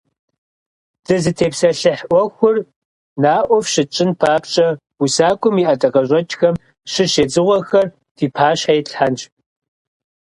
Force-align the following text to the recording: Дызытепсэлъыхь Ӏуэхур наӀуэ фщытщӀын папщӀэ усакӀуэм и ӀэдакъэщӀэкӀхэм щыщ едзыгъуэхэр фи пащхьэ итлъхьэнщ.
Дызытепсэлъыхь 1.05 2.03
Ӏуэхур 2.09 2.57
наӀуэ 3.21 3.57
фщытщӀын 3.63 4.11
папщӀэ 4.19 4.67
усакӀуэм 5.03 5.55
и 5.61 5.63
ӀэдакъэщӀэкӀхэм 5.67 6.55
щыщ 6.91 7.13
едзыгъуэхэр 7.23 7.87
фи 8.15 8.27
пащхьэ 8.35 8.73
итлъхьэнщ. 8.79 9.21